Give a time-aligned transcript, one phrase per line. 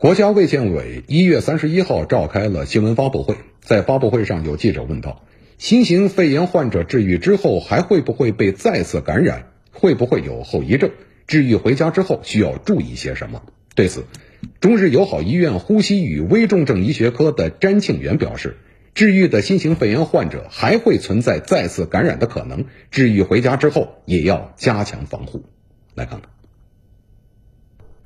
[0.00, 5.26] 国家卫健委一月三十一号召开了新闻发布会，在发布会上有记者问到：
[5.58, 9.48] 新型肺炎患者治愈之后还会不会被再次感染？
[9.70, 10.90] 会不会有后遗症？
[11.26, 13.42] 治愈回家之后需要注意些什么？
[13.74, 14.04] 对此，
[14.62, 18.56] 中日友好医院呼吸与危重症医学科的詹庆元表示，
[18.94, 25.44] 治愈的新型肺炎患者还会存在再次感染的可能，治愈回家之后也要加强防护。
[25.94, 26.30] 来看看。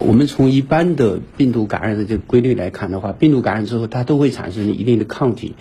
[0.06, 5.54] 我们从一般的病毒感染的这个规律来看的话，病毒感染之后，它都会产生一定的抗体，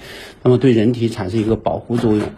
[0.43, 2.29] 那么对人体产生一个保护作用。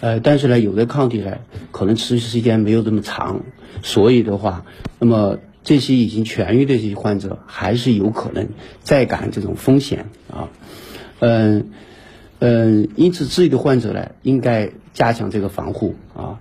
[0.00, 1.38] 呃，但是呢，有的抗体呢，
[1.72, 3.40] 可能持续时间没有这么长，
[3.82, 4.66] 所以的话，
[4.98, 8.48] 那么这些已经痊愈的这些患者，还是有可能
[8.82, 10.50] 再感染这种风险啊。
[11.20, 11.70] 嗯
[12.40, 16.40] 嗯，因此治愈的患者呢，应该加强这个防护啊。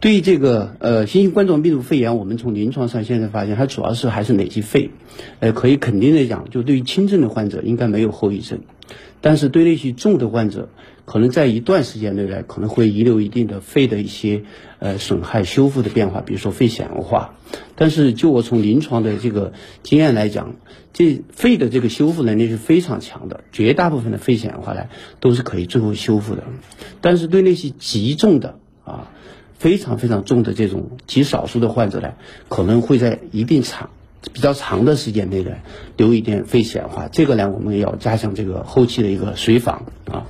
[0.00, 4.90] 对于这个呃新型冠状病毒肺炎，我们从临床上现在发现，它主要是还是累积肺，
[5.40, 8.60] 呃，可以肯定的讲，就对于轻症的患者应该没有后遗症，
[9.20, 10.68] 但是对那些重的患者，
[11.04, 14.44] 可能在一段时间内呢，可能会遗留一定的肺的一些
[14.78, 17.34] 呃损害、修复的变化，比如说肺纤维化。
[17.74, 19.52] 但是就我从临床的这个
[19.82, 20.54] 经验来讲，
[20.92, 24.84] 这肺的这个修复能力是非常强的，绝大部分的肺纤维化呢
[25.18, 26.44] 都是可以最后修复的。
[27.00, 29.10] 但是对那些极重的啊。
[29.58, 32.14] 非常非常重的这种极少数的患者呢，
[32.48, 33.90] 可能会在一定长、
[34.32, 35.50] 比较长的时间内呢，
[35.96, 37.08] 留一点肺纤维化。
[37.08, 40.26] 这个呢，我们要加强这个后期的一个随访啊。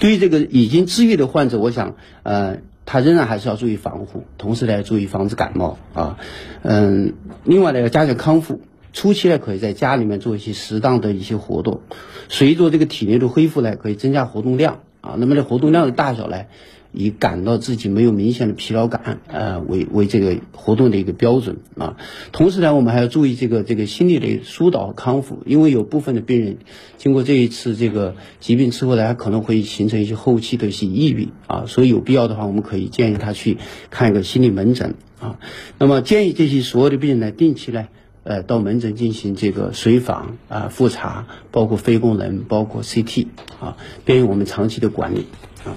[0.00, 6.18] 对于这个已经治愈的患者，我想，呃，他仍然还是要注意防护，同时呢，注意防止感冒啊。
[6.62, 8.60] 嗯，另外呢，要加强康复。
[8.94, 11.82] 初期呢，可以在家里面做一些适当的一些活动，
[12.28, 15.16] 随着这个体内的恢复呢，可以增加活动量啊。
[15.18, 16.44] 那么呢，活动量的大小呢？
[16.90, 21.98] 以感到自己没有明显的疲劳感，呃，为为这个活动的一个标准啊。
[22.32, 26.56] 同时呢，我们还要注意这个这个心理的疏导和康复，因为有部分的病人
[26.96, 33.58] 经过这一次这个疾病之后呢，他可能会形成一些后期的一些抑郁啊，所以有必要的话，我们可以建议他去
[33.90, 35.38] 看一个心理门诊啊。
[35.78, 37.88] 那么建议这些所有的病人呢，定期呢，
[38.24, 43.26] 呃，到门诊进行这个随访啊、复查，包括肺功能，包括 CT
[43.60, 45.26] 啊，便于我们长期的管理
[45.64, 45.76] 啊。